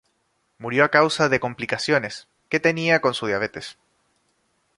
[0.57, 3.77] Murió a causa de complicaciones, que tenía con su diabetes.